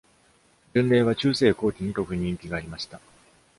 [0.73, 2.99] 巡礼は中世後期に特に人気がありました。